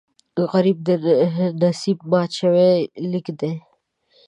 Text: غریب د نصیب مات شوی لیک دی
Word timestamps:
غریب 0.51 0.77
د 0.87 0.89
نصیب 1.61 1.97
مات 2.11 2.29
شوی 2.39 2.71
لیک 3.11 3.27
دی 3.39 3.53